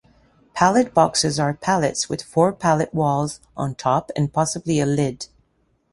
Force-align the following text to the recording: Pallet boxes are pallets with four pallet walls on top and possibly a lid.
Pallet 0.55 0.95
boxes 0.95 1.39
are 1.39 1.53
pallets 1.53 2.09
with 2.09 2.23
four 2.23 2.53
pallet 2.53 2.91
walls 2.91 3.39
on 3.55 3.75
top 3.75 4.09
and 4.15 4.33
possibly 4.33 4.79
a 4.79 4.85
lid. 4.87 5.27